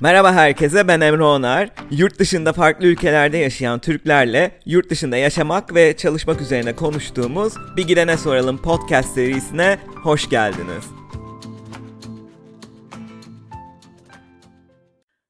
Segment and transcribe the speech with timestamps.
[0.00, 1.70] Merhaba herkese ben Emre Onar.
[1.90, 8.16] Yurt dışında farklı ülkelerde yaşayan Türklerle yurt dışında yaşamak ve çalışmak üzerine konuştuğumuz Bir Gidene
[8.16, 10.84] Soralım podcast serisine hoş geldiniz.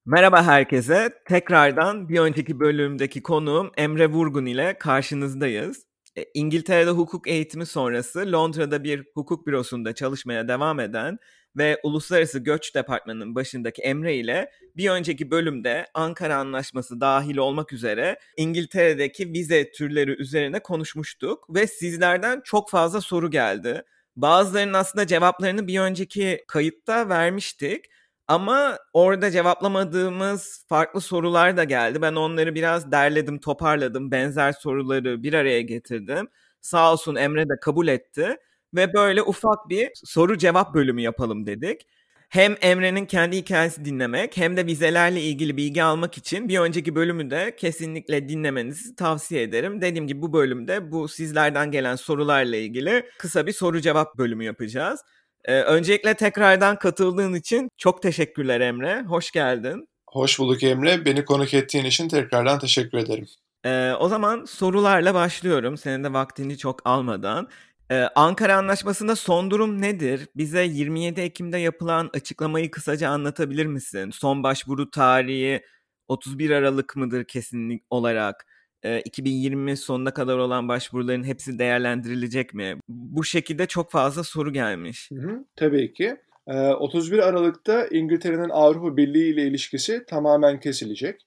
[0.07, 1.11] Merhaba herkese.
[1.29, 5.87] Tekrardan bir önceki bölümdeki konuğum Emre Vurgun ile karşınızdayız.
[6.17, 11.19] E, İngiltere'de hukuk eğitimi sonrası Londra'da bir hukuk bürosunda çalışmaya devam eden
[11.57, 18.18] ve Uluslararası Göç Departmanı'nın başındaki Emre ile bir önceki bölümde Ankara Anlaşması dahil olmak üzere
[18.36, 23.82] İngiltere'deki vize türleri üzerine konuşmuştuk ve sizlerden çok fazla soru geldi.
[24.17, 27.84] Bazılarının aslında cevaplarını bir önceki kayıtta vermiştik.
[28.29, 32.03] Ama orada cevaplamadığımız farklı sorular da geldi.
[32.03, 34.11] Ben onları biraz derledim, toparladım.
[34.11, 36.28] Benzer soruları bir araya getirdim.
[36.61, 38.36] Sağ olsun Emre de kabul etti.
[38.75, 41.87] Ve böyle ufak bir soru cevap bölümü yapalım dedik.
[42.28, 47.31] Hem Emre'nin kendi hikayesi dinlemek hem de vizelerle ilgili bilgi almak için bir önceki bölümü
[47.31, 49.81] de kesinlikle dinlemenizi tavsiye ederim.
[49.81, 55.01] Dediğim gibi bu bölümde bu sizlerden gelen sorularla ilgili kısa bir soru cevap bölümü yapacağız.
[55.45, 59.03] Ee, öncelikle tekrardan katıldığın için çok teşekkürler Emre.
[59.03, 59.89] Hoş geldin.
[60.11, 61.05] Hoş bulduk Emre.
[61.05, 63.27] Beni konuk ettiğin için tekrardan teşekkür ederim.
[63.65, 65.77] Ee, o zaman sorularla başlıyorum.
[65.77, 67.48] Senin de vaktini çok almadan.
[67.91, 70.29] Ee, Ankara Anlaşması'nda son durum nedir?
[70.37, 74.11] Bize 27 Ekim'de yapılan açıklamayı kısaca anlatabilir misin?
[74.11, 75.63] Son başvuru tarihi
[76.09, 78.47] 31 Aralık mıdır kesinlik olarak?
[78.83, 82.77] Ee, 2020 sonuna kadar olan başvuruların hepsi değerlendirilecek mi?
[82.89, 85.11] Bu şekilde çok fazla soru gelmiş.
[85.11, 86.17] Hı hı, tabii ki.
[86.47, 91.21] Ee, 31 Aralık'ta İngiltere'nin Avrupa Birliği ile ilişkisi tamamen kesilecek.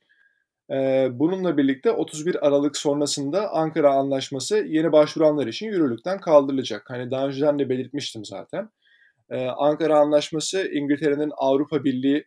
[1.19, 6.89] Bununla birlikte 31 Aralık sonrasında Ankara Anlaşması yeni başvuranlar için yürürlükten kaldırılacak.
[6.89, 8.69] Hani daha önceden de belirtmiştim zaten.
[9.57, 12.25] Ankara Anlaşması İngiltere'nin Avrupa Birliği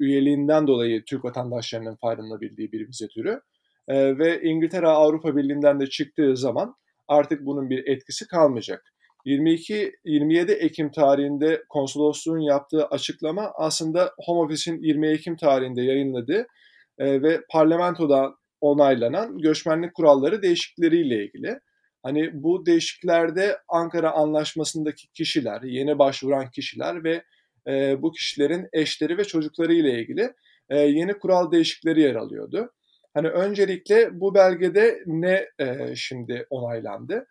[0.00, 3.40] üyeliğinden dolayı Türk vatandaşlarının faydalanabildiği bir vize türü.
[3.88, 6.74] Ve İngiltere Avrupa Birliği'nden de çıktığı zaman
[7.08, 8.94] artık bunun bir etkisi kalmayacak.
[9.24, 16.46] 22 27 Ekim tarihinde konsolosluğun yaptığı açıklama aslında Home Office'in 20 Ekim tarihinde yayınladığı
[16.98, 21.60] e, ve parlamentoda onaylanan göçmenlik kuralları değişiklikleriyle ilgili.
[22.02, 27.22] Hani bu değişikliklerde Ankara Anlaşması'ndaki kişiler, yeni başvuran kişiler ve
[27.68, 30.32] e, bu kişilerin eşleri ve çocukları ile ilgili
[30.68, 32.72] e, yeni kural değişiklikleri yer alıyordu.
[33.14, 37.26] Hani öncelikle bu belgede ne e, şimdi onaylandı?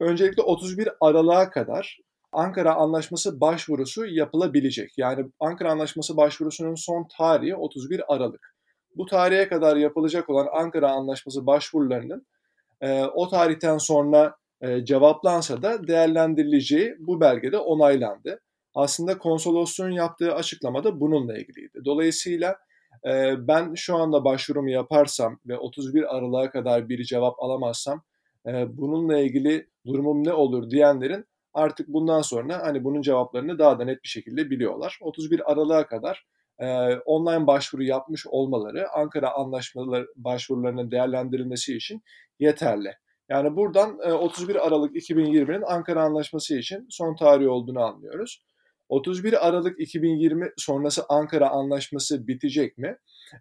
[0.00, 1.98] Öncelikle 31 Aralık'a kadar
[2.32, 4.98] Ankara Anlaşması başvurusu yapılabilecek.
[4.98, 8.57] Yani Ankara Anlaşması başvurusunun son tarihi 31 Aralık
[8.96, 12.26] bu tarihe kadar yapılacak olan Ankara Anlaşması başvurularının
[12.80, 18.40] e, o tarihten sonra e, cevaplansa da değerlendirileceği bu belgede onaylandı.
[18.74, 21.84] Aslında konsolosluğun yaptığı açıklamada bununla ilgiliydi.
[21.84, 22.56] Dolayısıyla
[23.06, 28.02] e, ben şu anda başvurumu yaparsam ve 31 Aralık'a kadar bir cevap alamazsam
[28.46, 31.24] e, bununla ilgili durumum ne olur diyenlerin
[31.54, 34.98] artık bundan sonra hani bunun cevaplarını daha da net bir şekilde biliyorlar.
[35.00, 36.26] 31 Aralık'a kadar
[36.58, 42.02] e, online başvuru yapmış olmaları Ankara Anlaşmaları başvurularının değerlendirilmesi için
[42.38, 42.92] yeterli.
[43.28, 48.42] Yani buradan e, 31 Aralık 2020'nin Ankara Anlaşması için son tarih olduğunu anlıyoruz.
[48.88, 52.96] 31 Aralık 2020 sonrası Ankara Anlaşması bitecek mi?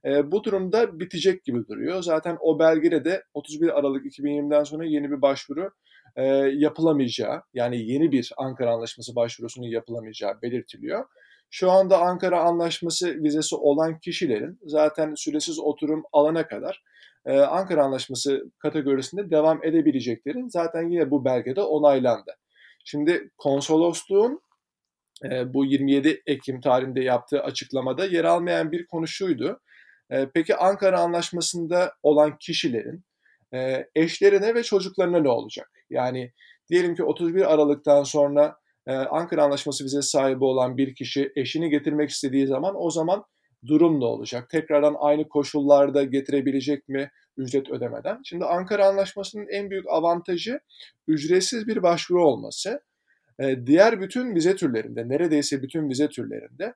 [0.05, 2.01] E, bu durumda bitecek gibi duruyor.
[2.01, 5.71] Zaten o belgede de 31 Aralık 2020'den sonra yeni bir başvuru
[6.15, 11.05] e, yapılamayacağı, yani yeni bir Ankara Anlaşması başvurusunun yapılamayacağı belirtiliyor.
[11.49, 16.83] Şu anda Ankara Anlaşması vizesi olan kişilerin zaten süresiz oturum alana kadar
[17.25, 22.31] e, Ankara Anlaşması kategorisinde devam edebileceklerin zaten yine bu belgede onaylandı.
[22.85, 24.41] Şimdi konsolosluğun
[25.23, 29.59] e, bu 27 Ekim tarihinde yaptığı açıklamada yer almayan bir konu şuydu.
[30.09, 33.03] E, peki Ankara Anlaşması'nda olan kişilerin
[33.53, 35.71] e, eşlerine ve çocuklarına ne olacak?
[35.89, 36.31] Yani
[36.69, 42.09] diyelim ki 31 Aralık'tan sonra ee, Ankara Anlaşması vize sahibi olan bir kişi eşini getirmek
[42.09, 43.23] istediği zaman o zaman
[43.67, 44.49] durum ne olacak?
[44.49, 48.21] Tekrardan aynı koşullarda getirebilecek mi ücret ödemeden?
[48.23, 50.59] Şimdi Ankara Anlaşması'nın en büyük avantajı
[51.07, 52.81] ücretsiz bir başvuru olması.
[53.39, 56.73] Ee, diğer bütün vize türlerinde, neredeyse bütün vize türlerinde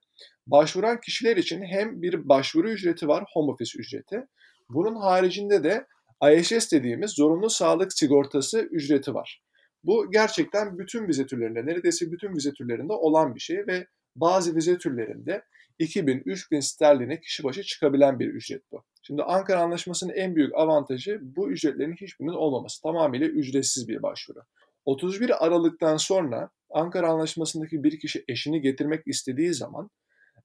[0.47, 4.25] başvuran kişiler için hem bir başvuru ücreti var, home office ücreti.
[4.69, 5.85] Bunun haricinde de
[6.23, 9.41] IHS dediğimiz zorunlu sağlık sigortası ücreti var.
[9.83, 14.77] Bu gerçekten bütün vize türlerinde, neredeyse bütün vize türlerinde olan bir şey ve bazı vize
[14.77, 15.43] türlerinde
[15.79, 18.83] 2000-3000 sterline kişi başı çıkabilen bir ücret bu.
[19.01, 22.81] Şimdi Ankara Anlaşması'nın en büyük avantajı bu ücretlerin hiçbirinin olmaması.
[22.81, 24.39] Tamamıyla ücretsiz bir başvuru.
[24.85, 29.89] 31 Aralık'tan sonra Ankara Anlaşması'ndaki bir kişi eşini getirmek istediği zaman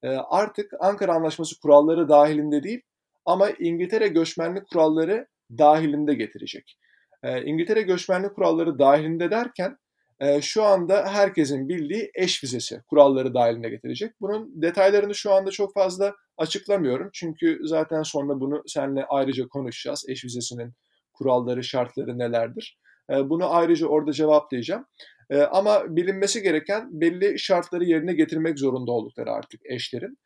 [0.02, 2.80] e, artık Ankara Anlaşması kuralları dahilinde değil
[3.24, 5.26] ama İngiltere göçmenlik kuralları
[5.58, 6.78] dahilinde getirecek.
[7.26, 9.76] E, İngiltere göçmenlik kuralları dahilinde derken
[10.20, 14.12] e, şu anda herkesin bildiği eş vizesi kuralları dahilinde getirecek.
[14.20, 17.10] Bunun detaylarını şu anda çok fazla açıklamıyorum.
[17.12, 20.04] Çünkü zaten sonra bunu seninle ayrıca konuşacağız.
[20.08, 20.72] Eş vizesinin
[21.12, 22.78] kuralları, şartları nelerdir?
[23.10, 24.86] E, bunu ayrıca orada cevaplayacağım.
[25.30, 30.18] E, ama bilinmesi gereken belli şartları yerine getirmek zorunda oldukları artık eşlerin.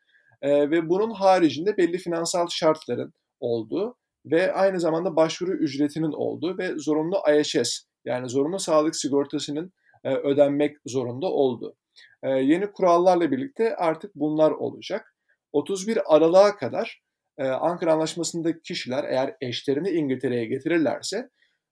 [0.43, 7.17] Ve bunun haricinde belli finansal şartların olduğu ve aynı zamanda başvuru ücretinin olduğu ve zorunlu
[7.29, 9.73] IHS yani zorunlu sağlık sigortasının
[10.03, 11.75] e, ödenmek zorunda oldu.
[12.23, 15.15] E, yeni kurallarla birlikte artık bunlar olacak.
[15.51, 17.01] 31 Aralık'a kadar
[17.37, 21.29] e, Ankara Anlaşması'ndaki kişiler eğer eşlerini İngiltere'ye getirirlerse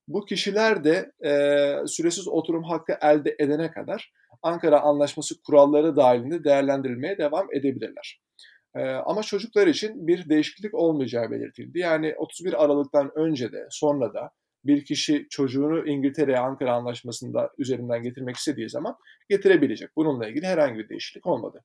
[0.07, 1.31] bu kişiler de e,
[1.87, 8.21] süresiz oturum hakkı elde edene kadar Ankara Anlaşması kuralları dahilinde değerlendirilmeye devam edebilirler.
[9.05, 11.79] Ama çocuklar için bir değişiklik olmayacağı belirtildi.
[11.79, 14.31] Yani 31 Aralık'tan önce de sonra da
[14.65, 18.95] bir kişi çocuğunu İngiltere'ye Ankara Anlaşması'nda üzerinden getirmek istediği zaman
[19.29, 19.89] getirebilecek.
[19.95, 21.63] Bununla ilgili herhangi bir değişiklik olmadı.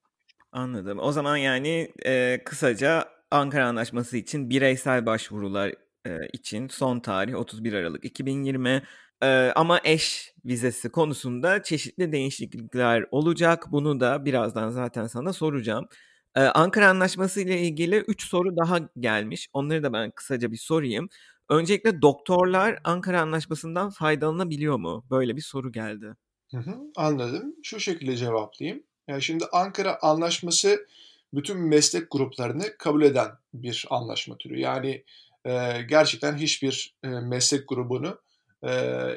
[0.51, 0.99] Anladım.
[0.99, 5.73] O zaman yani e, kısaca Ankara Anlaşması için bireysel başvurular
[6.07, 8.83] e, için son tarih 31 Aralık 2020.
[9.23, 13.63] E, ama eş vizesi konusunda çeşitli değişiklikler olacak.
[13.71, 15.87] Bunu da birazdan zaten sana soracağım.
[16.35, 19.49] Ee, Ankara Anlaşması ile ilgili 3 soru daha gelmiş.
[19.53, 21.09] Onları da ben kısaca bir sorayım.
[21.49, 25.05] Öncelikle doktorlar Ankara Anlaşması'ndan faydalanabiliyor mu?
[25.11, 26.15] Böyle bir soru geldi.
[26.51, 27.55] Hı hı, anladım.
[27.63, 28.83] Şu şekilde cevaplayayım.
[29.07, 30.87] Yani şimdi Ankara Anlaşması
[31.33, 34.59] bütün meslek gruplarını kabul eden bir anlaşma türü.
[34.59, 35.03] Yani
[35.45, 38.19] e, gerçekten hiçbir e, meslek grubunu
[38.63, 38.71] e,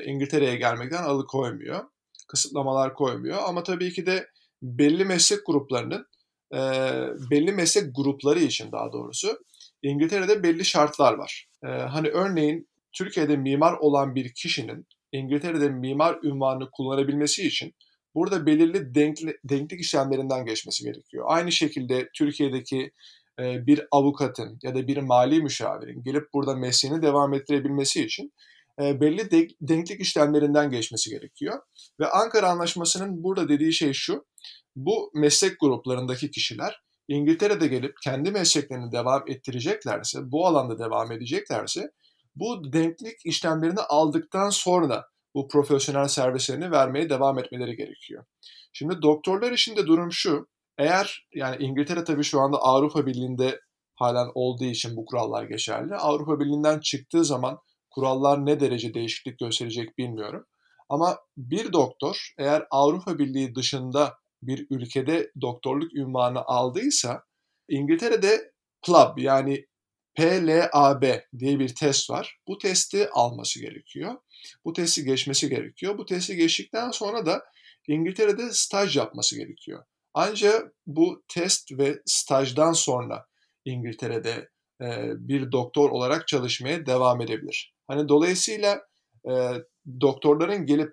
[0.04, 1.84] İngiltere'ye gelmekten alıkoymuyor.
[2.28, 3.38] Kısıtlamalar koymuyor.
[3.46, 4.28] Ama tabii ki de
[4.62, 6.06] belli meslek gruplarının
[6.54, 6.58] e,
[7.30, 9.38] belli meslek grupları için daha doğrusu
[9.82, 11.48] İngiltere'de belli şartlar var.
[11.64, 17.74] E, hani örneğin Türkiye'de mimar olan bir kişinin İngiltere'de mimar ünvanını kullanabilmesi için
[18.14, 21.24] burada belirli denkli, denklik işlemlerinden geçmesi gerekiyor.
[21.28, 22.92] Aynı şekilde Türkiye'deki
[23.40, 28.32] e, bir avukatın ya da bir mali müşavirin gelip burada mesleğini devam ettirebilmesi için
[28.78, 31.60] belli de, denklik işlemlerinden geçmesi gerekiyor.
[32.00, 34.26] Ve Ankara Anlaşması'nın burada dediği şey şu,
[34.76, 41.90] bu meslek gruplarındaki kişiler İngiltere'de gelip kendi mesleklerini devam ettireceklerse, bu alanda devam edeceklerse
[42.36, 45.04] bu denklik işlemlerini aldıktan sonra
[45.34, 48.24] bu profesyonel servislerini vermeye devam etmeleri gerekiyor.
[48.72, 50.48] Şimdi doktorlar için de durum şu.
[50.78, 53.60] Eğer yani İngiltere tabii şu anda Avrupa Birliği'nde
[53.94, 55.94] halen olduğu için bu kurallar geçerli.
[55.94, 57.58] Avrupa Birliği'nden çıktığı zaman
[57.90, 60.46] kurallar ne derece değişiklik gösterecek bilmiyorum.
[60.88, 67.22] Ama bir doktor eğer Avrupa Birliği dışında bir ülkede doktorluk ünvanı aldıysa
[67.68, 68.52] İngiltere'de
[68.82, 69.66] PLAB yani
[70.14, 71.04] PLAB
[71.38, 72.38] diye bir test var.
[72.48, 74.16] Bu testi alması gerekiyor.
[74.64, 75.98] Bu testi geçmesi gerekiyor.
[75.98, 77.44] Bu testi geçtikten sonra da
[77.88, 79.84] İngiltere'de staj yapması gerekiyor.
[80.14, 83.26] Ancak bu test ve stajdan sonra
[83.64, 84.48] İngiltere'de
[85.28, 87.74] bir doktor olarak çalışmaya devam edebilir.
[87.88, 88.80] Hani dolayısıyla
[89.30, 89.32] e,
[90.00, 90.92] doktorların gelip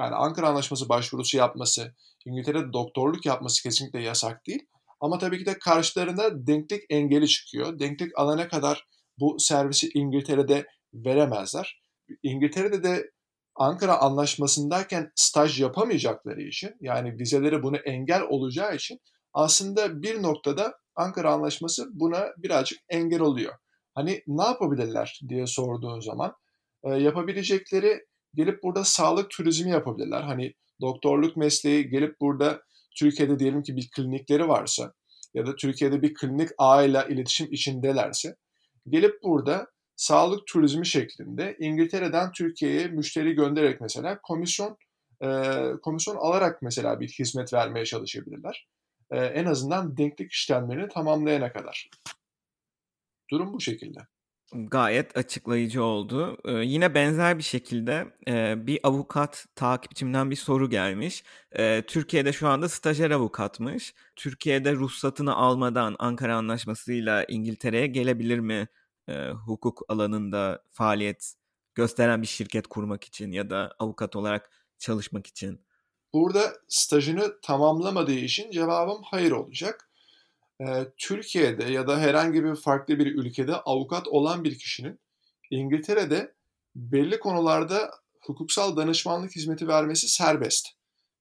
[0.00, 1.94] yani Ankara Anlaşması başvurusu yapması,
[2.26, 4.66] İngiltere'de doktorluk yapması kesinlikle yasak değil.
[5.00, 7.78] Ama tabii ki de karşılarında denklik engeli çıkıyor.
[7.78, 8.86] Denklik alana kadar
[9.18, 11.82] bu servisi İngiltere'de veremezler.
[12.22, 13.10] İngiltere'de de
[13.54, 18.98] Ankara Anlaşması'ndayken staj yapamayacakları için yani vizeleri bunu engel olacağı için
[19.32, 23.54] aslında bir noktada Ankara Anlaşması buna birazcık engel oluyor.
[23.94, 26.34] Hani ne yapabilirler diye sorduğun zaman
[26.84, 30.22] e, yapabilecekleri gelip burada sağlık turizmi yapabilirler.
[30.22, 32.62] Hani doktorluk mesleği gelip burada
[32.98, 34.92] Türkiye'de diyelim ki bir klinikleri varsa
[35.34, 38.36] ya da Türkiye'de bir klinik ağıyla iletişim içindelerse
[38.88, 44.76] gelip burada sağlık turizmi şeklinde İngiltere'den Türkiye'ye müşteri göndererek mesela komisyon
[45.24, 45.28] e,
[45.82, 48.68] komisyon alarak mesela bir hizmet vermeye çalışabilirler.
[49.10, 51.90] E, en azından denklik işlemlerini tamamlayana kadar.
[53.32, 53.98] Durum bu şekilde.
[54.54, 56.38] Gayet açıklayıcı oldu.
[56.44, 61.24] Ee, yine benzer bir şekilde e, bir avukat takipçimden bir soru gelmiş.
[61.52, 63.94] E, Türkiye'de şu anda stajyer avukatmış.
[64.16, 68.68] Türkiye'de ruhsatını almadan Ankara Anlaşması'yla İngiltere'ye gelebilir mi?
[69.08, 71.34] E, hukuk alanında faaliyet
[71.74, 75.60] gösteren bir şirket kurmak için ya da avukat olarak çalışmak için.
[76.14, 79.91] Burada stajını tamamlamadığı için cevabım hayır olacak.
[80.98, 85.00] Türkiye'de ya da herhangi bir farklı bir ülkede avukat olan bir kişinin
[85.50, 86.34] İngiltere'de
[86.76, 87.90] belli konularda
[88.20, 90.68] hukuksal danışmanlık hizmeti vermesi serbest.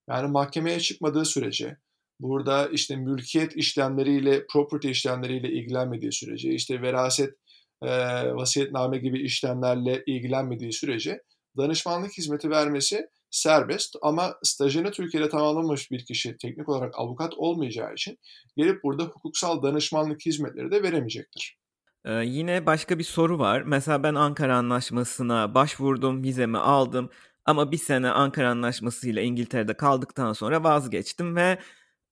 [0.10, 1.78] Yani mahkemeye çıkmadığı sürece,
[2.20, 7.34] burada işte mülkiyet işlemleriyle, property işlemleriyle ilgilenmediği sürece, işte veraset,
[7.82, 7.88] e,
[8.36, 11.24] vasiyetname gibi işlemlerle ilgilenmediği sürece
[11.58, 18.20] danışmanlık hizmeti vermesi serbest ama stajını Türkiye'de tamamlamış bir kişi teknik olarak avukat olmayacağı için
[18.58, 21.58] gelip burada hukuksal danışmanlık hizmetleri de veremeyecektir.
[22.06, 23.62] Ee, yine başka bir soru var.
[23.62, 27.10] Mesela ben Ankara Anlaşması'na başvurdum, vizemi aldım
[27.46, 31.60] ama bir sene Ankara Anlaşması ile İngiltere'de kaldıktan sonra vazgeçtim ve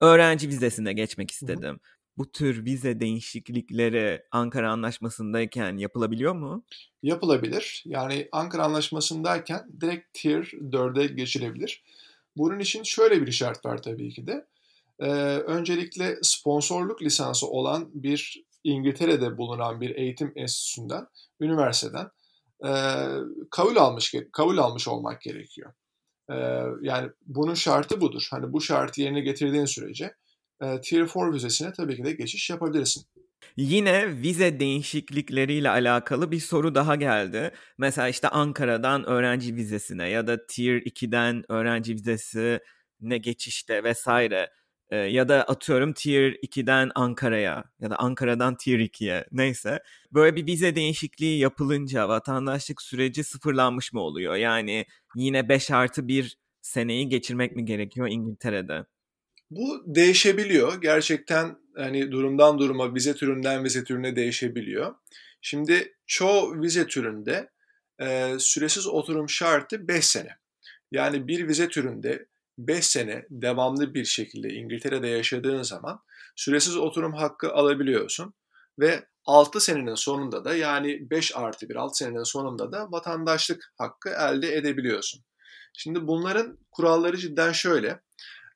[0.01, 1.73] öğrenci vizesine geçmek istedim.
[1.73, 1.98] Hı.
[2.19, 6.63] Bu tür vize değişiklikleri Ankara Anlaşması'ndayken yapılabiliyor mu?
[7.03, 7.83] Yapılabilir.
[7.85, 11.83] Yani Ankara Anlaşması'ndayken direkt Tier 4'e geçilebilir.
[12.37, 14.45] Bunun için şöyle bir şart var tabii ki de.
[14.99, 15.07] Ee,
[15.37, 21.07] öncelikle sponsorluk lisansı olan bir İngiltere'de bulunan bir eğitim enstitüsünden,
[21.39, 22.09] üniversiteden
[22.65, 22.71] e,
[23.51, 25.73] kabul almış kabul almış olmak gerekiyor.
[26.29, 26.35] E,
[26.81, 28.27] yani bunun şartı budur.
[28.31, 30.13] Hani bu şartı yerine getirdiğin sürece
[30.81, 33.03] Tier 4 vizesine tabii ki de geçiş yapabilirsin.
[33.57, 37.51] Yine vize değişiklikleriyle alakalı bir soru daha geldi.
[37.77, 44.49] Mesela işte Ankara'dan öğrenci vizesine ya da Tier 2'den öğrenci vizesine geçişte vesaire
[44.91, 49.79] ya da atıyorum Tier 2'den Ankara'ya ya da Ankara'dan Tier 2'ye neyse.
[50.11, 54.35] Böyle bir vize değişikliği yapılınca vatandaşlık süreci sıfırlanmış mı oluyor?
[54.35, 54.85] Yani
[55.15, 58.85] yine 5 artı 1 seneyi geçirmek mi gerekiyor İngiltere'de?
[59.51, 60.81] Bu değişebiliyor.
[60.81, 64.95] Gerçekten hani durumdan duruma vize türünden vize türüne değişebiliyor.
[65.41, 67.49] Şimdi çoğu vize türünde
[67.99, 70.37] e, süresiz oturum şartı 5 sene.
[70.91, 72.25] Yani bir vize türünde
[72.57, 75.99] 5 sene devamlı bir şekilde İngiltere'de yaşadığın zaman
[76.35, 78.33] süresiz oturum hakkı alabiliyorsun
[78.79, 84.09] ve 6 senenin sonunda da yani 5 artı 1 6 senenin sonunda da vatandaşlık hakkı
[84.09, 85.21] elde edebiliyorsun.
[85.73, 87.99] Şimdi bunların kuralları cidden şöyle.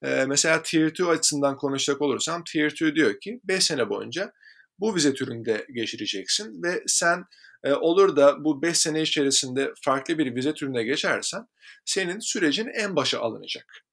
[0.04, 4.34] Ee, mesela Tier 2 açısından konuşacak olursam Tier 2 diyor ki 5 sene boyunca
[4.80, 7.26] bu vize türünde geçireceksin ve sen
[7.64, 11.48] e, olur da bu 5 sene içerisinde farklı bir vize türüne geçersen
[11.86, 13.84] senin sürecin en başa alınacak.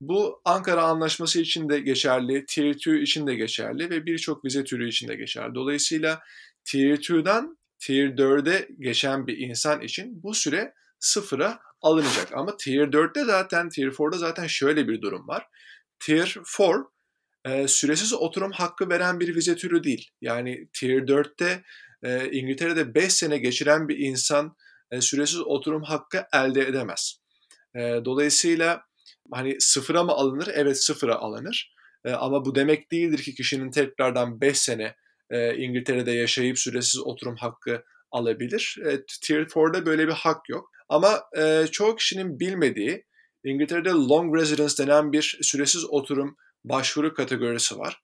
[0.00, 4.88] Bu Ankara Anlaşması için de geçerli, Tier 2 için de geçerli ve birçok vize türü
[4.88, 5.54] için de geçerli.
[5.54, 6.20] Dolayısıyla
[6.64, 12.32] Tier 2'den Tier 4'e geçen bir insan için bu süre sıfıra alınacak.
[12.32, 15.46] Ama Tier 4'te zaten, Tier 4'da zaten şöyle bir durum var.
[16.00, 16.86] Tier 4
[17.44, 20.10] e, süresiz oturum hakkı veren bir vize türü değil.
[20.20, 21.62] Yani Tier 4'te
[22.02, 24.56] e, İngiltere'de 5 sene geçiren bir insan
[24.90, 27.20] e, süresiz oturum hakkı elde edemez.
[27.74, 28.82] E, dolayısıyla
[29.32, 30.48] hani sıfıra mı alınır?
[30.54, 31.74] Evet sıfıra alınır.
[32.04, 34.94] E, ama bu demek değildir ki kişinin tekrardan 5 sene
[35.30, 38.76] e, İngiltere'de yaşayıp süresiz oturum hakkı alabilir.
[38.86, 40.70] E, Tier 4'da böyle bir hak yok.
[40.88, 43.04] Ama e, çoğu kişinin bilmediği
[43.44, 48.02] İngiltere'de long residence denen bir süresiz oturum başvuru kategorisi var.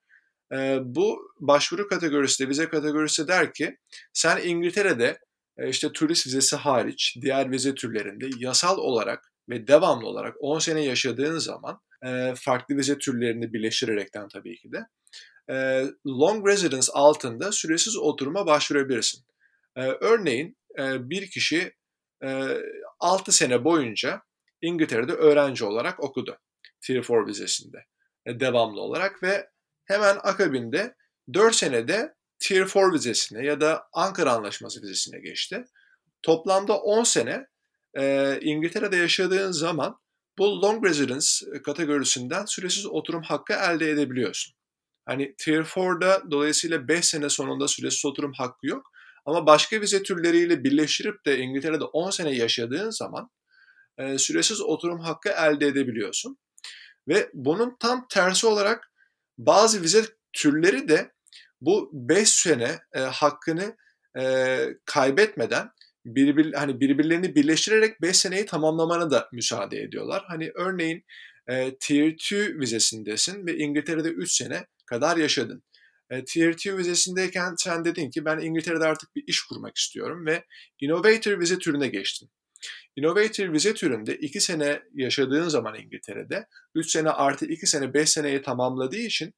[0.53, 3.77] E, bu başvuru kategorisi de vize kategorisi der ki
[4.13, 5.19] sen İngiltere'de
[5.59, 10.85] e, işte turist vizesi hariç diğer vize türlerinde yasal olarak ve devamlı olarak 10 sene
[10.85, 14.87] yaşadığın zaman e, farklı vize türlerini birleştirerekten tabii ki de
[15.51, 19.25] e, long residence altında süresiz oturuma başvurabilirsin.
[19.77, 21.73] E, örneğin e, bir kişi
[23.01, 24.23] 6 sene boyunca
[24.63, 26.39] İngiltere'de öğrenci olarak okudu.
[26.81, 27.85] Tier 4 vizesinde
[28.27, 29.49] e, devamlı olarak ve
[29.85, 30.95] hemen akabinde
[31.35, 35.65] 4 senede Tier 4 vizesine ya da Ankara Anlaşması vizesine geçti.
[36.23, 37.47] Toplamda 10 sene
[37.99, 39.99] e, İngiltere'de yaşadığın zaman
[40.39, 44.55] bu long residence kategorisinden süresiz oturum hakkı elde edebiliyorsun.
[45.07, 48.91] Hani Tier 4'da dolayısıyla 5 sene sonunda süresiz oturum hakkı yok.
[49.25, 53.31] Ama başka vize türleriyle birleştirip de İngiltere'de 10 sene yaşadığın zaman
[53.99, 56.39] e, süresiz oturum hakkı elde edebiliyorsun.
[57.09, 58.91] Ve bunun tam tersi olarak
[59.39, 61.13] bazı vize türleri de
[61.61, 63.77] bu 5 sene e, hakkını
[64.19, 65.71] e, kaybetmeden
[66.05, 70.25] birbir hani birbirlerini birleştirerek 5 seneyi tamamlamana da müsaade ediyorlar.
[70.29, 71.05] Hani örneğin
[71.47, 75.63] e, Tier 2 vizesindesin ve İngiltere'de 3 sene kadar yaşadın.
[76.11, 80.45] E, Tier 2 vizesindeyken sen dedin ki ben İngiltere'de artık bir iş kurmak istiyorum ve
[80.81, 82.31] Innovator vize türüne geçtin.
[82.97, 88.43] Innovator vize türünde 2 sene yaşadığın zaman İngiltere'de 3 sene artı 2 sene 5 seneyi
[88.43, 89.35] tamamladığı için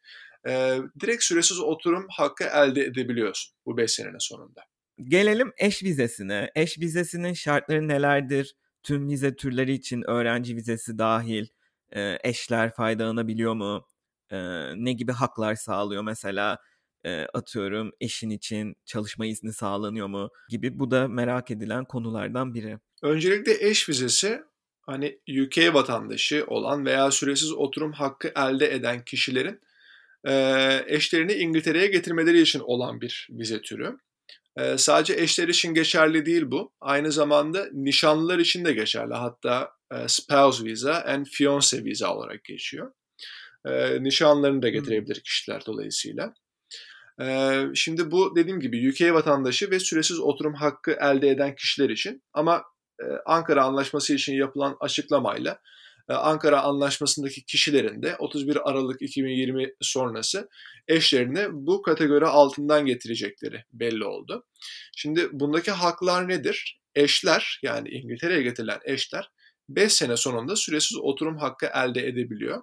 [0.49, 4.61] e, direkt süresiz oturum hakkı elde edebiliyorsun bu 5 senenin sonunda.
[5.05, 6.51] Gelelim eş vizesine.
[6.55, 8.57] Eş vizesinin şartları nelerdir?
[8.83, 11.47] Tüm vize türleri için öğrenci vizesi dahil
[11.93, 13.87] e, eşler faydalanabiliyor mu?
[14.31, 14.39] E,
[14.77, 16.59] ne gibi haklar sağlıyor mesela?
[17.05, 20.79] E, atıyorum eşin için çalışma izni sağlanıyor mu gibi.
[20.79, 22.79] Bu da merak edilen konulardan biri.
[23.03, 24.43] Öncelikle eş vizesi
[24.81, 29.61] hani UK vatandaşı olan veya süresiz oturum hakkı elde eden kişilerin
[30.87, 33.99] eşlerini İngiltere'ye getirmeleri için olan bir vize türü.
[34.77, 36.73] Sadece eşler için geçerli değil bu.
[36.81, 39.15] Aynı zamanda nişanlılar için de geçerli.
[39.15, 39.71] Hatta
[40.07, 42.93] spouse visa and fiance visa olarak geçiyor.
[44.01, 46.35] Nişanlarını da getirebilir kişiler dolayısıyla.
[47.75, 52.65] Şimdi bu dediğim gibi UK vatandaşı ve süresiz oturum hakkı elde eden kişiler için ama
[53.27, 55.61] Ankara Anlaşması için yapılan açıklamayla
[56.09, 60.49] Ankara Anlaşması'ndaki kişilerin de 31 Aralık 2020 sonrası
[60.89, 64.47] eşlerini bu kategori altından getirecekleri belli oldu.
[64.97, 66.81] Şimdi bundaki haklar nedir?
[66.95, 69.31] Eşler yani İngiltere'ye getirilen eşler
[69.69, 72.63] 5 sene sonunda süresiz oturum hakkı elde edebiliyor.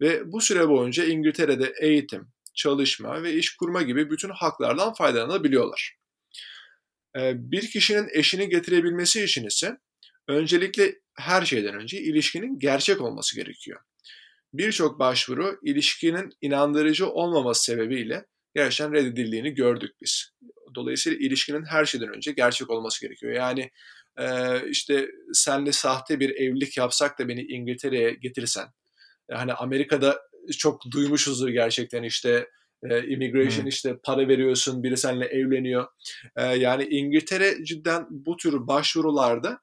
[0.00, 5.96] Ve bu süre boyunca İngiltere'de eğitim, çalışma ve iş kurma gibi bütün haklardan faydalanabiliyorlar.
[7.34, 9.76] Bir kişinin eşini getirebilmesi için ise
[10.28, 13.80] öncelikle her şeyden önce ilişkinin gerçek olması gerekiyor.
[14.52, 20.30] Birçok başvuru ilişkinin inandırıcı olmaması sebebiyle gerçekten reddedildiğini gördük biz.
[20.74, 23.32] Dolayısıyla ilişkinin her şeyden önce gerçek olması gerekiyor.
[23.32, 23.70] Yani
[24.70, 28.66] işte senle sahte bir evlilik yapsak da beni İngiltere'ye getirsen.
[29.32, 30.20] Hani Amerika'da
[30.58, 32.48] çok duymuşuzdur gerçekten işte
[32.84, 33.68] immigration hmm.
[33.68, 35.86] işte para veriyorsun biri seninle evleniyor.
[36.36, 39.60] yani İngiltere cidden bu tür başvurularda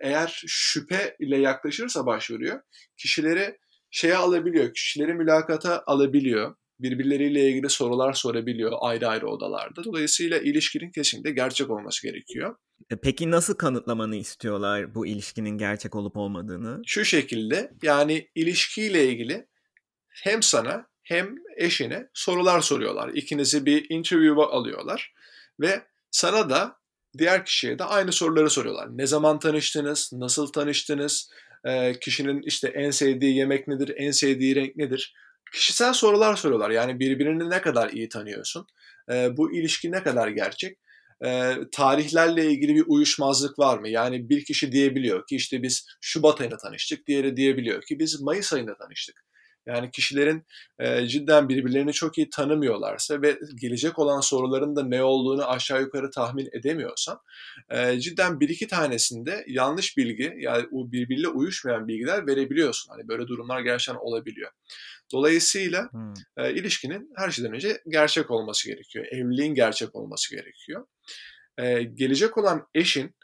[0.00, 2.60] eğer şüphe ile yaklaşırsa başvuruyor
[2.96, 3.56] kişileri
[3.90, 6.54] şeye alabiliyor, kişileri mülakata alabiliyor.
[6.80, 9.84] Birbirleriyle ilgili sorular sorabiliyor ayrı ayrı odalarda.
[9.84, 12.56] Dolayısıyla ilişkinin kesinlikle gerçek olması gerekiyor.
[12.90, 16.82] E, peki nasıl kanıtlamanı istiyorlar bu ilişkinin gerçek olup olmadığını?
[16.86, 19.46] Şu şekilde yani ilişkiyle ilgili
[20.08, 23.08] hem sana hem eşine sorular soruyorlar.
[23.08, 25.14] İkinizi bir interview'a alıyorlar
[25.60, 26.76] ve sana da
[27.18, 28.98] diğer kişiye de aynı soruları soruyorlar.
[28.98, 30.10] Ne zaman tanıştınız?
[30.12, 31.30] Nasıl tanıştınız?
[31.64, 33.94] E, kişinin işte en sevdiği yemek nedir?
[33.96, 35.14] En sevdiği renk nedir?
[35.52, 36.70] Kişisel sorular soruyorlar.
[36.70, 38.66] Yani birbirini ne kadar iyi tanıyorsun?
[39.12, 40.78] E, bu ilişki ne kadar gerçek?
[41.24, 43.88] E, tarihlerle ilgili bir uyuşmazlık var mı?
[43.88, 47.06] Yani bir kişi diyebiliyor ki işte biz Şubat ayında tanıştık.
[47.06, 49.24] Diğeri diyebiliyor ki biz Mayıs ayında tanıştık.
[49.66, 50.46] Yani kişilerin
[50.78, 56.10] e, cidden birbirlerini çok iyi tanımıyorlarsa ve gelecek olan soruların da ne olduğunu aşağı yukarı
[56.10, 57.18] tahmin edemiyorsan
[57.70, 62.92] e, cidden bir iki tanesinde yanlış bilgi yani birbiriyle uyuşmayan bilgiler verebiliyorsun.
[62.92, 64.50] Hani böyle durumlar gerçekten olabiliyor.
[65.12, 66.14] Dolayısıyla hmm.
[66.36, 69.06] e, ilişkinin her şeyden önce gerçek olması gerekiyor.
[69.10, 70.86] Evliliğin gerçek olması gerekiyor.
[71.58, 73.14] E, gelecek olan eşin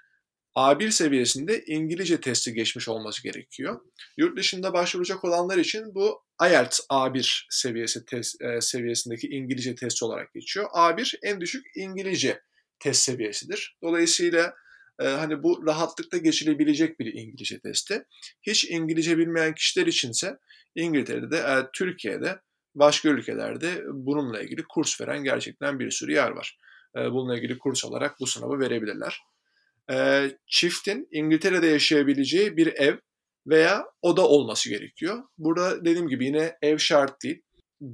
[0.56, 3.80] A1 seviyesinde İngilizce testi geçmiş olması gerekiyor.
[4.16, 10.34] Yurt dışında başvuracak olanlar için bu IELTS A1 seviyesi test, e, seviyesindeki İngilizce test olarak
[10.34, 10.66] geçiyor.
[10.72, 12.40] A1 en düşük İngilizce
[12.78, 13.76] test seviyesidir.
[13.82, 14.54] Dolayısıyla
[15.00, 18.04] e, hani bu rahatlıkla geçilebilecek bir İngilizce testi.
[18.42, 20.38] Hiç İngilizce bilmeyen kişiler içinse
[20.74, 22.40] İngiltere'de, e, Türkiye'de,
[22.74, 26.58] başka ülkelerde bununla ilgili kurs veren gerçekten bir sürü yer var.
[26.96, 29.20] E, bununla ilgili kurs olarak bu sınavı verebilirler
[29.92, 32.96] e, çiftin İngiltere'de yaşayabileceği bir ev
[33.46, 35.22] veya oda olması gerekiyor.
[35.38, 37.42] Burada dediğim gibi yine ev şart değil.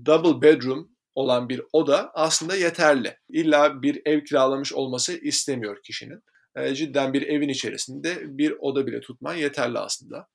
[0.07, 3.17] Double bedroom olan bir oda aslında yeterli.
[3.29, 6.23] İlla bir ev kiralamış olması istemiyor kişinin.
[6.57, 10.27] E, cidden bir evin içerisinde bir oda bile tutman yeterli aslında.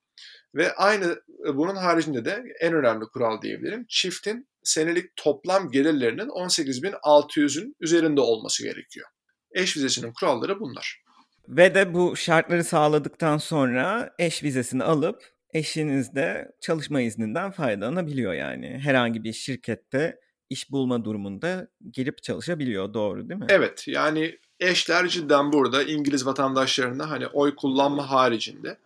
[0.55, 1.21] Ve aynı
[1.53, 3.85] bunun haricinde de en önemli kural diyebilirim.
[3.89, 9.07] Çiftin senelik toplam gelirlerinin 18.600'ün üzerinde olması gerekiyor.
[9.51, 11.02] Eş vizesinin kuralları bunlar.
[11.47, 18.79] Ve de bu şartları sağladıktan sonra eş vizesini alıp eşiniz de çalışma izninden faydalanabiliyor yani.
[18.83, 23.45] Herhangi bir şirkette iş bulma durumunda girip çalışabiliyor doğru değil mi?
[23.49, 28.77] Evet yani eşler cidden burada İngiliz vatandaşlarına hani oy kullanma haricinde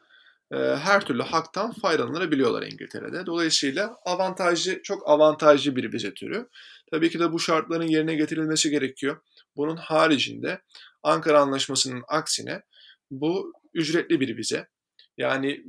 [0.52, 3.26] e, her türlü haktan faydalanabiliyorlar İngiltere'de.
[3.26, 6.48] Dolayısıyla avantajlı, çok avantajlı bir vize türü.
[6.92, 9.18] Tabii ki de bu şartların yerine getirilmesi gerekiyor.
[9.56, 10.62] Bunun haricinde
[11.08, 12.62] Ankara Anlaşması'nın aksine
[13.12, 14.68] bu ücretli bir vize.
[15.18, 15.64] Yani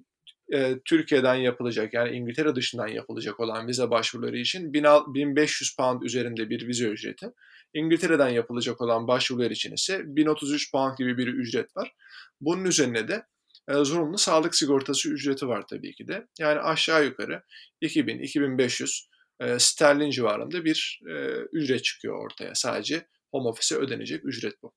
[0.52, 6.68] e, Türkiye'den yapılacak yani İngiltere dışından yapılacak olan vize başvuruları için 1500 pound üzerinde bir
[6.68, 7.30] vize ücreti.
[7.74, 11.94] İngiltere'den yapılacak olan başvurular için ise 1033 pound gibi bir ücret var.
[12.40, 13.26] Bunun üzerine de
[13.68, 16.26] e, zorunlu sağlık sigortası ücreti var tabii ki de.
[16.38, 17.42] Yani aşağı yukarı
[17.82, 19.06] 2000-2500
[19.40, 21.12] e, sterlin civarında bir e,
[21.52, 22.54] ücret çıkıyor ortaya.
[22.54, 24.72] Sadece home office'e ödenecek ücret bu.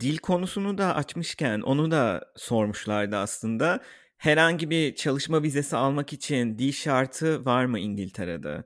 [0.00, 3.82] Dil konusunu da açmışken onu da sormuşlardı aslında.
[4.18, 8.64] Herhangi bir çalışma vizesi almak için dil şartı var mı İngiltere'de?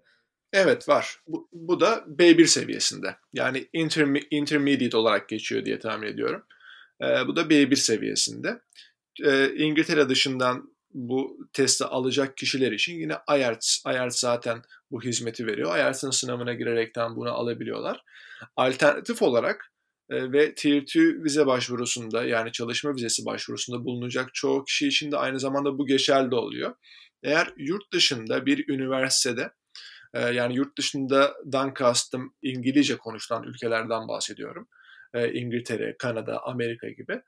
[0.52, 1.16] Evet var.
[1.26, 3.16] Bu, bu da B1 seviyesinde.
[3.32, 6.42] Yani interme- intermediate olarak geçiyor diye tahmin ediyorum.
[7.02, 8.60] Ee, bu da B1 seviyesinde.
[9.24, 15.76] Ee, İngiltere dışından bu testi alacak kişiler için yine IELTS, IELTS zaten bu hizmeti veriyor.
[15.76, 18.04] IELTS'ın sınavına girerekten bunu alabiliyorlar.
[18.56, 19.72] Alternatif olarak
[20.10, 25.40] ve Tier 2 vize başvurusunda yani çalışma vizesi başvurusunda bulunacak çoğu kişi için de aynı
[25.40, 26.74] zamanda bu geçerli oluyor.
[27.22, 29.52] Eğer yurt dışında bir üniversitede
[30.14, 34.68] yani yurt dışından kastım İngilizce konuşulan ülkelerden bahsediyorum.
[35.32, 37.20] İngiltere, Kanada, Amerika gibi.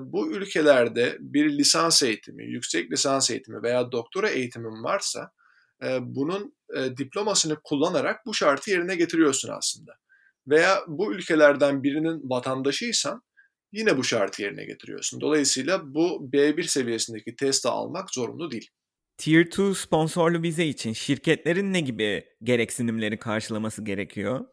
[0.00, 5.30] Bu ülkelerde bir lisans eğitimi, yüksek lisans eğitimi veya doktora eğitimin varsa
[6.00, 6.54] bunun
[6.98, 9.92] diplomasını kullanarak bu şartı yerine getiriyorsun aslında
[10.48, 13.22] veya bu ülkelerden birinin vatandaşıysan
[13.72, 15.20] yine bu şartı yerine getiriyorsun.
[15.20, 18.70] Dolayısıyla bu B1 seviyesindeki testi almak zorunlu değil.
[19.18, 24.44] Tier 2 sponsorlu vize için şirketlerin ne gibi gereksinimleri karşılaması gerekiyor?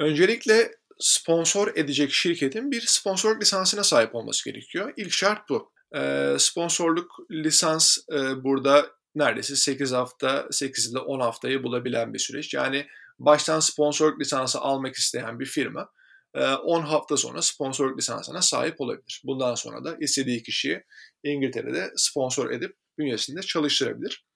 [0.00, 4.92] Öncelikle sponsor edecek şirketin bir sponsorluk lisansına sahip olması gerekiyor.
[4.96, 5.72] İlk şart bu.
[5.96, 12.54] E, sponsorluk lisans e, burada neredeyse 8 hafta, 8 ile 10 haftayı bulabilen bir süreç.
[12.54, 12.86] Yani
[13.18, 15.88] baştan sponsorluk lisansı almak isteyen bir firma
[16.34, 19.22] 10 e, hafta sonra sponsorluk lisansına sahip olabilir.
[19.24, 20.84] Bundan sonra da istediği kişiyi
[21.24, 24.26] İngiltere'de sponsor edip bünyesinde çalıştırabilir.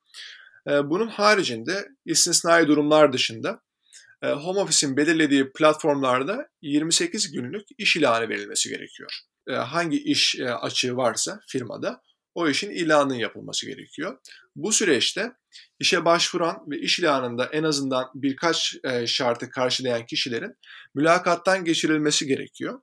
[0.68, 3.60] E, bunun haricinde istisnai durumlar dışında
[4.22, 9.10] e, home office'in belirlediği platformlarda 28 günlük iş ilanı verilmesi gerekiyor.
[9.50, 12.02] Hangi iş açığı varsa firmada
[12.36, 14.18] o işin ilanının yapılması gerekiyor.
[14.56, 15.32] Bu süreçte
[15.78, 20.56] işe başvuran ve iş ilanında en azından birkaç e, şartı karşılayan kişilerin
[20.94, 22.80] mülakattan geçirilmesi gerekiyor.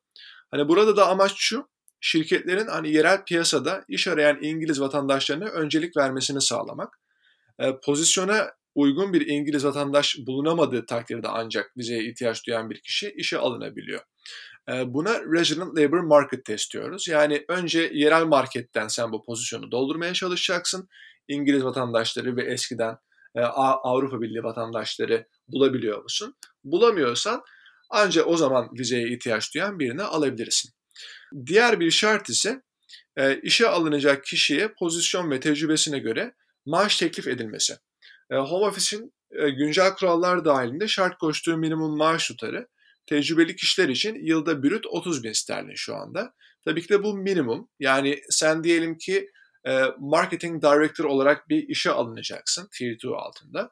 [0.51, 1.69] Hani burada da amaç şu,
[2.01, 6.99] şirketlerin hani yerel piyasada iş arayan İngiliz vatandaşlarına öncelik vermesini sağlamak.
[7.59, 13.37] E, pozisyona uygun bir İngiliz vatandaş bulunamadığı takdirde ancak vizeye ihtiyaç duyan bir kişi işe
[13.37, 14.01] alınabiliyor.
[14.67, 17.07] Buna Resident Labor Market Test diyoruz.
[17.07, 20.87] Yani önce yerel marketten sen bu pozisyonu doldurmaya çalışacaksın.
[21.27, 22.97] İngiliz vatandaşları ve eskiden
[23.83, 26.35] Avrupa Birliği vatandaşları bulabiliyor musun?
[26.63, 27.43] Bulamıyorsan
[27.89, 30.71] ancak o zaman vizeye ihtiyaç duyan birini alabilirsin.
[31.45, 32.61] Diğer bir şart ise
[33.43, 36.33] işe alınacak kişiye pozisyon ve tecrübesine göre
[36.65, 37.77] maaş teklif edilmesi.
[38.31, 42.67] Home Office'in güncel kurallar dahilinde şart koştuğu minimum maaş tutarı
[43.05, 46.33] tecrübeli kişiler için yılda brüt 30 bin sterlin şu anda.
[46.65, 47.69] Tabii ki de bu minimum.
[47.79, 49.29] Yani sen diyelim ki
[49.67, 53.71] e, marketing director olarak bir işe alınacaksın Tier 2 altında.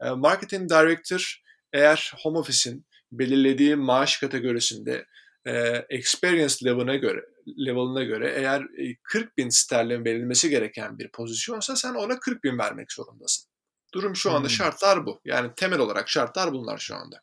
[0.00, 1.42] E, marketing director
[1.72, 5.06] eğer home office'in belirlediği maaş kategorisinde
[5.46, 7.20] e, experience level'ına göre
[7.66, 8.62] level'ına göre eğer
[9.02, 13.50] 40 bin sterlin verilmesi gereken bir pozisyonsa sen ona 40 bin vermek zorundasın.
[13.94, 14.54] Durum şu anda hmm.
[14.54, 15.20] şartlar bu.
[15.24, 17.22] Yani temel olarak şartlar bunlar şu anda.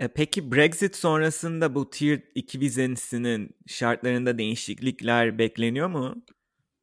[0.00, 6.22] E, peki Brexit sonrasında bu Tier 2 vizesinin şartlarında değişiklikler bekleniyor mu?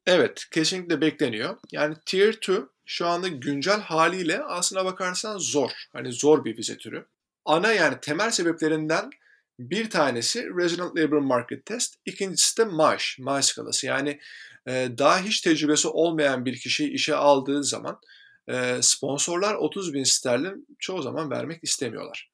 [0.06, 1.56] Evet, kesinlikle bekleniyor.
[1.72, 2.52] Yani Tier 2
[2.86, 5.70] şu anda güncel haliyle aslına bakarsan zor.
[5.92, 7.06] Hani zor bir vize türü.
[7.44, 9.10] Ana yani temel sebeplerinden
[9.58, 13.86] bir tanesi Resident Labor Market Test, ikincisi de maaş, maaş skalası.
[13.86, 14.20] Yani
[14.66, 18.00] e, daha hiç tecrübesi olmayan bir kişiyi işe aldığı zaman
[18.48, 22.30] e, sponsorlar 30 bin sterlin çoğu zaman vermek istemiyorlar.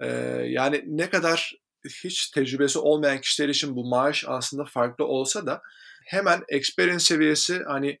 [0.00, 0.06] Ee,
[0.48, 1.54] yani ne kadar
[2.04, 5.62] hiç tecrübesi olmayan kişiler için bu maaş aslında farklı olsa da
[6.06, 7.98] hemen experience seviyesi hani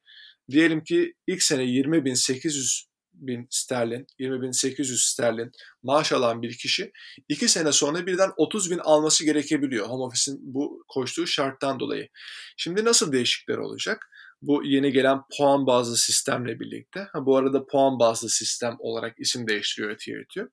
[0.50, 6.42] diyelim ki ilk sene 20 bin 800 bin sterlin, 20 bin 800 sterlin maaş alan
[6.42, 6.92] bir kişi
[7.28, 12.08] iki sene sonra birden 30 bin alması gerekebiliyor home office'in bu koştuğu şarttan dolayı.
[12.56, 14.10] Şimdi nasıl değişiklikler olacak?
[14.42, 17.08] Bu yeni gelen puan bazlı sistemle birlikte.
[17.12, 20.44] Ha, bu arada puan bazlı sistem olarak isim değiştiriyor Tier 2.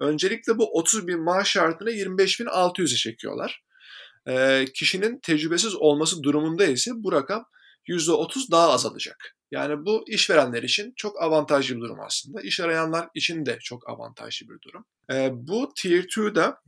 [0.00, 3.62] Öncelikle bu 30 bin maaş şartını 25 bin 600'e çekiyorlar.
[4.28, 7.44] E, kişinin tecrübesiz olması durumunda ise bu rakam
[7.88, 9.36] %30 daha azalacak.
[9.50, 12.40] Yani bu işverenler için çok avantajlı bir durum aslında.
[12.40, 14.84] İş arayanlar için de çok avantajlı bir durum.
[15.12, 16.60] E, bu Tier 2'da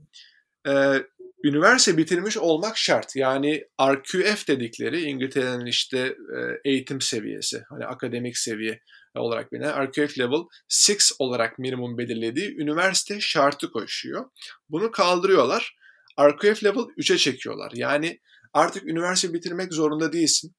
[0.69, 1.03] e,
[1.45, 3.17] üniversite bitirmiş olmak şart.
[3.17, 8.81] Yani RQF dedikleri İngiltere'nin işte e, eğitim seviyesi, hani akademik seviye
[9.15, 10.45] olarak bilinen RQF Level
[10.91, 14.25] 6 olarak minimum belirlediği üniversite şartı koşuyor.
[14.69, 15.77] Bunu kaldırıyorlar.
[16.21, 17.73] RQF Level 3'e çekiyorlar.
[17.75, 18.21] Yani
[18.53, 20.55] artık üniversite bitirmek zorunda değilsin.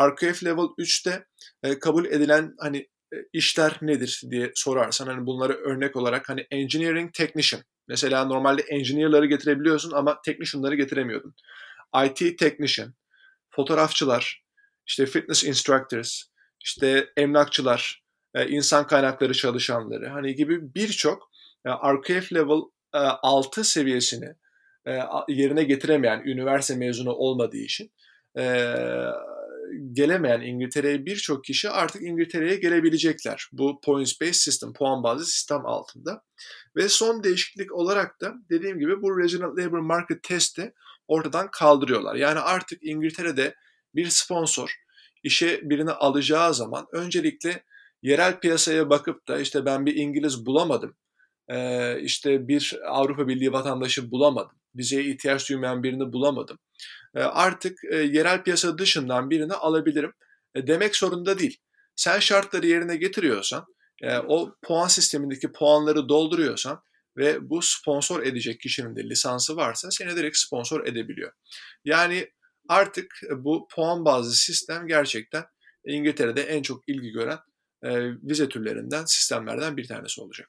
[0.00, 1.24] RQF Level 3'te
[1.62, 2.78] e, kabul edilen hani
[3.12, 9.26] e, işler nedir diye sorarsan hani bunları örnek olarak hani engineering technician mesela normalde engineer'ları
[9.26, 11.34] getirebiliyorsun ama technician'ları getiremiyordun.
[12.04, 12.94] IT technician,
[13.50, 14.42] fotoğrafçılar,
[14.86, 16.22] işte fitness instructors,
[16.66, 21.30] işte emlakçılar, e, insan kaynakları çalışanları hani gibi birçok
[21.66, 22.60] e, RQF Level
[22.92, 24.34] 6 seviyesini
[25.28, 27.92] yerine getiremeyen üniversite mezunu olmadığı için
[29.92, 33.48] gelemeyen İngiltere'ye birçok kişi artık İngiltere'ye gelebilecekler.
[33.52, 36.22] Bu points based system, puan bazlı sistem altında.
[36.76, 40.72] Ve son değişiklik olarak da dediğim gibi bu Regional Labour Market Test'i
[41.08, 42.14] ortadan kaldırıyorlar.
[42.14, 43.54] Yani artık İngiltere'de
[43.94, 44.85] bir sponsor
[45.26, 47.64] işe birini alacağı zaman öncelikle
[48.02, 50.96] yerel piyasaya bakıp da işte ben bir İngiliz bulamadım,
[52.02, 56.58] işte bir Avrupa Birliği vatandaşı bulamadım, vizeye ihtiyaç duymayan birini bulamadım.
[57.14, 60.12] Artık yerel piyasa dışından birini alabilirim
[60.56, 61.58] demek zorunda değil.
[61.96, 63.66] Sen şartları yerine getiriyorsan,
[64.26, 66.82] o puan sistemindeki puanları dolduruyorsan
[67.16, 71.32] ve bu sponsor edecek kişinin de lisansı varsa seni direkt sponsor edebiliyor.
[71.84, 72.28] Yani
[72.68, 75.44] artık bu puan bazlı sistem gerçekten
[75.84, 77.38] İngiltere'de en çok ilgi gören
[78.22, 80.48] vize türlerinden, sistemlerden bir tanesi olacak.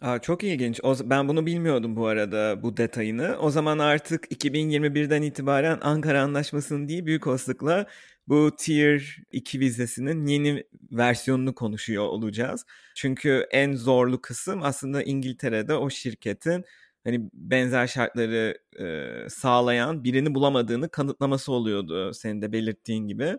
[0.00, 0.80] Aa, çok ilginç.
[0.82, 3.36] O, ben bunu bilmiyordum bu arada bu detayını.
[3.38, 7.86] O zaman artık 2021'den itibaren Ankara Anlaşması'nın değil büyük olasılıkla
[8.28, 12.66] bu Tier 2 vizesinin yeni versiyonunu konuşuyor olacağız.
[12.96, 16.64] Çünkü en zorlu kısım aslında İngiltere'de o şirketin
[17.04, 23.38] hani benzer şartları e, sağlayan birini bulamadığını kanıtlaması oluyordu senin de belirttiğin gibi.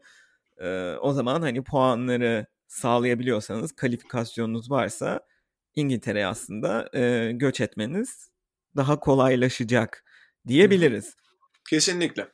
[0.58, 5.20] E, o zaman hani puanları sağlayabiliyorsanız, kalifikasyonunuz varsa
[5.76, 8.30] İngiltere'ye aslında e, göç etmeniz
[8.76, 10.04] daha kolaylaşacak
[10.48, 11.16] diyebiliriz.
[11.70, 12.28] Kesinlikle.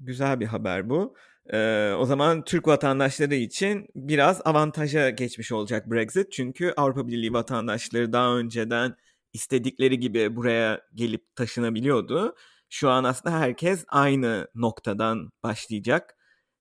[0.00, 1.14] Güzel bir haber bu.
[1.52, 6.32] Ee, o zaman Türk vatandaşları için biraz avantaja geçmiş olacak Brexit.
[6.32, 8.96] Çünkü Avrupa Birliği vatandaşları daha önceden
[9.36, 12.36] istedikleri gibi buraya gelip taşınabiliyordu.
[12.68, 16.16] Şu an aslında herkes aynı noktadan başlayacak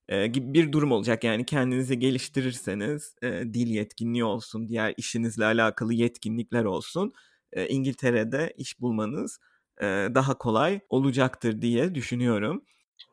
[0.08, 1.24] e, gibi bir durum olacak.
[1.24, 7.14] Yani kendinizi geliştirirseniz e, dil yetkinliği olsun, diğer işinizle alakalı yetkinlikler olsun.
[7.54, 9.40] E, İngiltere'de iş bulmanız
[9.82, 9.86] e,
[10.16, 12.66] daha kolay olacaktır diye düşünüyorum.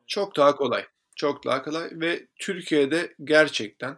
[0.07, 0.85] Çok daha kolay.
[1.15, 3.97] Çok daha kolay ve Türkiye'de gerçekten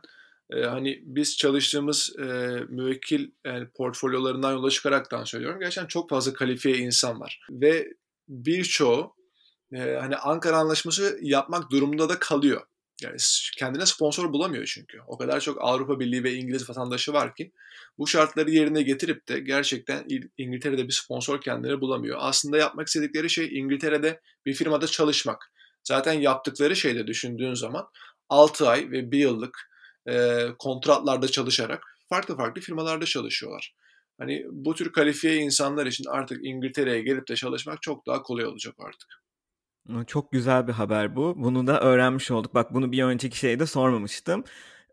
[0.53, 2.23] e, hani biz çalıştığımız e,
[2.69, 5.59] müvekkil yani portfolyolarından yola çıkaraktan söylüyorum.
[5.59, 7.93] Gerçekten çok fazla kalifiye insan var ve
[8.27, 9.15] birçoğu
[9.73, 12.61] e, hani Ankara Anlaşması yapmak durumunda da kalıyor.
[13.01, 13.17] Yani
[13.57, 14.97] kendine sponsor bulamıyor çünkü.
[15.07, 17.51] O kadar çok Avrupa Birliği ve İngiliz vatandaşı var ki
[17.97, 22.17] bu şartları yerine getirip de gerçekten İngiltere'de bir sponsor kendine bulamıyor.
[22.21, 25.51] Aslında yapmak istedikleri şey İngiltere'de bir firmada çalışmak.
[25.83, 27.87] Zaten yaptıkları şeyde düşündüğün zaman
[28.29, 29.74] 6 ay ve 1 yıllık
[30.09, 33.75] e, kontratlarda çalışarak farklı farklı firmalarda çalışıyorlar.
[34.17, 38.75] Hani bu tür kalifiye insanlar için artık İngiltere'ye gelip de çalışmak çok daha kolay olacak
[38.79, 39.25] artık.
[40.07, 41.33] Çok güzel bir haber bu.
[41.37, 42.53] Bunu da öğrenmiş olduk.
[42.55, 44.43] Bak bunu bir önceki şeyde sormamıştım.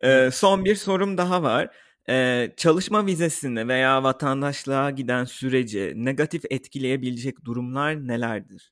[0.04, 1.76] Ee, son bir sorum daha var.
[2.08, 8.71] Ee, çalışma vizesini veya vatandaşlığa giden süreci negatif etkileyebilecek durumlar nelerdir?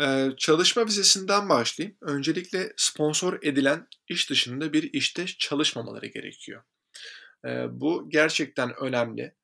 [0.00, 1.96] Ee, çalışma vizesinden başlayayım.
[2.02, 6.62] Öncelikle sponsor edilen iş dışında bir işte çalışmamaları gerekiyor.
[7.46, 9.34] Ee, bu gerçekten önemli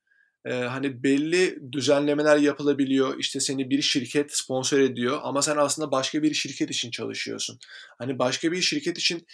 [0.45, 3.19] e, hani belli düzenlemeler yapılabiliyor.
[3.19, 7.59] İşte seni bir şirket sponsor ediyor ama sen aslında başka bir şirket için çalışıyorsun.
[7.99, 9.27] Hani başka bir şirket için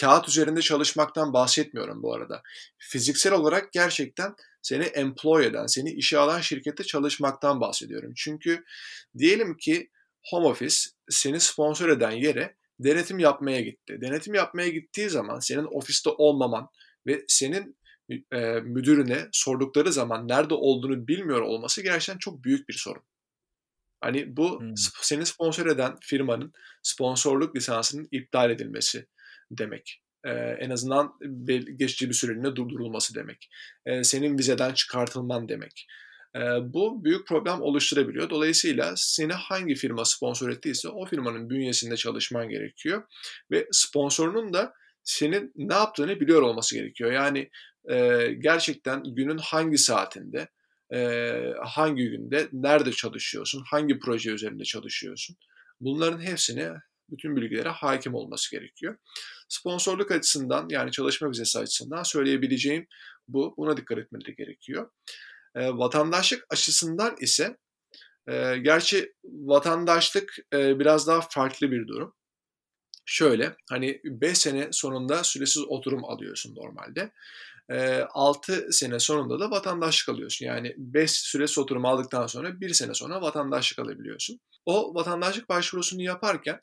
[0.00, 2.42] kağıt üzerinde çalışmaktan bahsetmiyorum bu arada.
[2.78, 8.12] Fiziksel olarak gerçekten seni employ eden, seni işe alan şirkette çalışmaktan bahsediyorum.
[8.16, 8.64] Çünkü
[9.18, 9.90] diyelim ki
[10.30, 10.76] home office
[11.08, 13.98] seni sponsor eden yere denetim yapmaya gitti.
[14.00, 16.68] Denetim yapmaya gittiği zaman senin ofiste olmaman
[17.06, 17.76] ve senin
[18.32, 23.02] e, müdürüne sordukları zaman nerede olduğunu bilmiyor olması gerçekten çok büyük bir sorun.
[24.00, 24.74] Hani bu hmm.
[25.02, 26.52] seni sponsor eden firmanın
[26.82, 29.06] sponsorluk lisansının iptal edilmesi
[29.50, 30.02] demek.
[30.24, 30.30] Ee,
[30.60, 31.12] en azından
[31.76, 33.48] geçici bir süreliğine durdurulması demek.
[33.86, 35.86] Ee, senin vizeden çıkartılman demek.
[36.60, 38.30] Bu büyük problem oluşturabiliyor.
[38.30, 43.02] Dolayısıyla seni hangi firma sponsor ettiyse o firmanın bünyesinde çalışman gerekiyor.
[43.50, 47.12] Ve sponsorunun da senin ne yaptığını biliyor olması gerekiyor.
[47.12, 47.50] Yani
[47.90, 50.48] e, gerçekten günün hangi saatinde,
[50.92, 51.32] e,
[51.64, 55.36] hangi günde, nerede çalışıyorsun, hangi proje üzerinde çalışıyorsun.
[55.80, 56.68] Bunların hepsini
[57.10, 58.96] bütün bilgilere hakim olması gerekiyor.
[59.48, 62.86] Sponsorluk açısından yani çalışma vizesi açısından söyleyebileceğim
[63.28, 63.54] bu.
[63.56, 64.90] Buna dikkat etmeleri gerekiyor.
[65.56, 67.56] E, vatandaşlık açısından ise
[68.28, 72.14] e, gerçi vatandaşlık e, biraz daha farklı bir durum.
[73.04, 77.12] Şöyle hani 5 sene sonunda süresiz oturum alıyorsun normalde.
[78.10, 80.46] 6 sene sonunda da vatandaşlık alıyorsun.
[80.46, 84.40] Yani 5 süre oturum aldıktan sonra 1 sene sonra vatandaşlık alabiliyorsun.
[84.64, 86.60] O vatandaşlık başvurusunu yaparken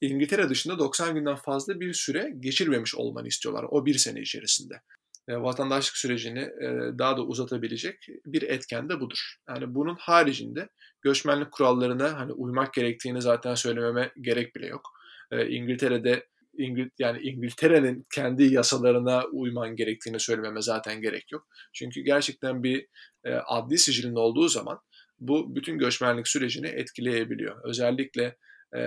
[0.00, 4.82] İngiltere dışında 90 günden fazla bir süre geçirmemiş olmanı istiyorlar o bir sene içerisinde.
[5.28, 6.50] Vatandaşlık sürecini
[6.98, 9.34] daha da uzatabilecek bir etken de budur.
[9.48, 10.68] Yani bunun haricinde
[11.02, 14.90] göçmenlik kurallarına hani uymak gerektiğini zaten söylememe gerek bile yok.
[15.30, 16.26] e, İngiltere'de
[16.58, 21.48] İngil yani İngiltere'nin kendi yasalarına uyman gerektiğini söylememe zaten gerek yok.
[21.72, 22.86] Çünkü gerçekten bir
[23.24, 24.78] e, adli sicilin olduğu zaman
[25.20, 27.60] bu bütün göçmenlik sürecini etkileyebiliyor.
[27.64, 28.36] Özellikle
[28.76, 28.80] e,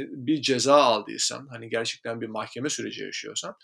[0.00, 3.54] bir ceza aldıysan, hani gerçekten bir mahkeme süreci yaşıyorsan,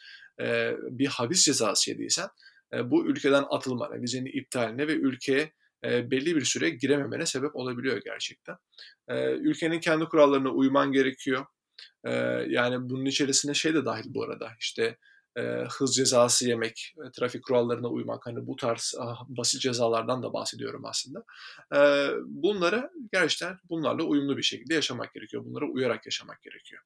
[0.41, 2.29] e, bir hapis cezası yediysen
[2.73, 5.53] e, bu ülkeden atılmana, vizenin iptaline ve ülkeye
[5.85, 8.57] e, belli bir süre girememene sebep olabiliyor gerçekten.
[9.41, 11.47] Ülkenin kendi kurallarına uyman gerekiyor.
[12.49, 14.51] Yani bunun içerisine şey de dahil bu arada.
[14.61, 14.97] İşte
[15.71, 21.25] hız cezası yemek, trafik kurallarına uymak, hani bu tarz ah, basit cezalardan da bahsediyorum aslında.
[21.75, 25.45] E, bunlara gerçekten bunlarla uyumlu bir şekilde yaşamak gerekiyor.
[25.45, 26.83] Bunlara uyarak yaşamak gerekiyor.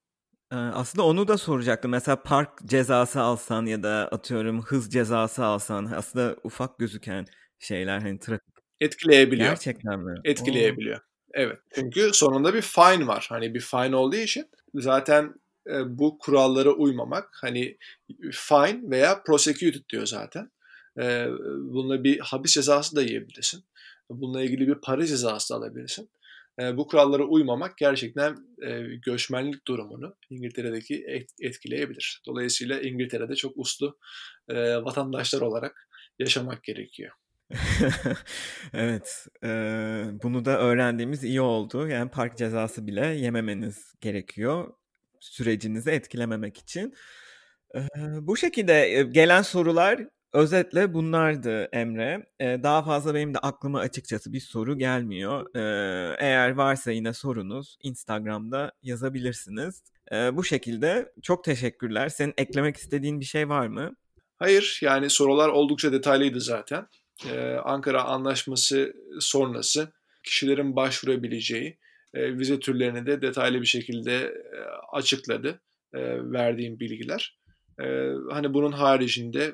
[0.57, 1.91] Aslında onu da soracaktım.
[1.91, 7.27] Mesela park cezası alsan ya da atıyorum hız cezası alsan aslında ufak gözüken
[7.59, 8.53] şeyler hani trafik.
[8.81, 9.49] Etkileyebiliyor.
[9.49, 10.15] Gerçekten mi?
[10.25, 10.97] Etkileyebiliyor.
[10.97, 11.03] Oo.
[11.35, 11.59] Evet.
[11.75, 13.27] Çünkü sonunda bir fine var.
[13.29, 15.35] Hani bir fine olduğu için zaten
[15.71, 17.79] e, bu kurallara uymamak hani
[18.33, 20.51] fine veya prosecuted diyor zaten.
[20.99, 21.27] E,
[21.59, 23.65] bununla bir hapis cezası da yiyebilirsin.
[24.11, 26.11] Bununla ilgili bir para cezası da alabilirsin.
[26.61, 28.37] Bu kurallara uymamak gerçekten
[29.07, 32.23] göçmenlik durumunu İngiltere'deki et, etkileyebilir.
[32.27, 33.99] Dolayısıyla İngiltere'de çok uslu
[34.85, 35.88] vatandaşlar olarak
[36.19, 37.12] yaşamak gerekiyor.
[38.73, 39.49] evet, e,
[40.23, 41.88] bunu da öğrendiğimiz iyi oldu.
[41.88, 44.73] Yani park cezası bile yememeniz gerekiyor
[45.21, 46.95] sürecinizi etkilememek için.
[47.75, 47.81] E,
[48.21, 52.27] bu şekilde gelen sorular özetle bunlardı Emre.
[52.40, 55.57] E, daha fazla benim de aklıma açıkçası bir soru gelmiyor.
[55.57, 55.61] E,
[56.18, 59.83] eğer varsa yine sorunuz Instagram'da yazabilirsiniz.
[60.12, 62.09] E, bu şekilde çok teşekkürler.
[62.09, 63.97] Senin eklemek istediğin bir şey var mı?
[64.38, 66.87] Hayır yani sorular oldukça detaylıydı zaten
[67.31, 69.92] e, Ankara Anlaşması sonrası
[70.25, 71.79] kişilerin başvurabileceği
[72.14, 74.59] e, vize türlerini de detaylı bir şekilde e,
[74.92, 75.61] açıkladı
[75.95, 76.01] e,
[76.33, 77.38] verdiğim bilgiler.
[77.81, 77.85] E,
[78.31, 79.53] hani bunun haricinde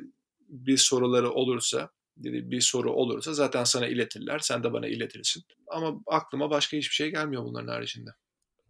[0.48, 5.44] bir soruları olursa, bir soru olursa zaten sana iletirler, sen de bana iletirsin.
[5.68, 8.10] Ama aklıma başka hiçbir şey gelmiyor bunların haricinde.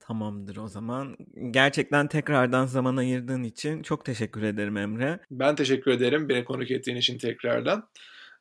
[0.01, 1.17] Tamamdır o zaman.
[1.51, 5.21] Gerçekten tekrardan zaman ayırdığın için çok teşekkür ederim Emre.
[5.31, 7.89] Ben teşekkür ederim beni konuk ettiğin için tekrardan.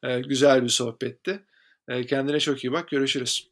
[0.03, 1.43] Ee, güzel bir sohbetti.
[1.87, 2.89] Ee, kendine çok iyi bak.
[2.89, 3.49] Görüşürüz.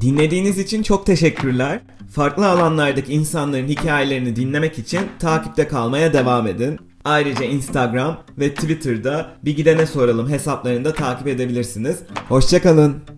[0.00, 1.80] Dinlediğiniz için çok teşekkürler.
[2.10, 6.78] Farklı alanlardaki insanların hikayelerini dinlemek için takipte kalmaya devam edin.
[7.06, 11.98] Ayrıca Instagram ve Twitter'da Bir Gidene Soralım hesaplarını da takip edebilirsiniz.
[12.28, 13.15] Hoşçakalın.